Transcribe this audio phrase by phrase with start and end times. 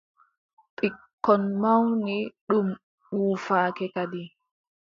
[0.75, 2.15] Ɓikkon mawni,
[2.47, 2.67] ɗum
[3.15, 4.21] wuufake kadi.